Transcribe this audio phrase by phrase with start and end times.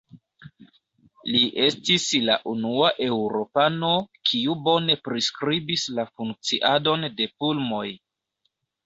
[1.33, 3.91] Li estis la unua eŭropano,
[4.29, 7.85] kiu bone priskribis la funkciadon de pulmoj.